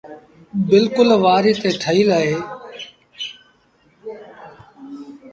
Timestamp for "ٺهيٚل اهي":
1.81-2.37